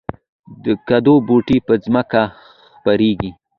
[0.63, 2.21] د کدو بوټی په ځمکه
[2.73, 3.31] خپریږي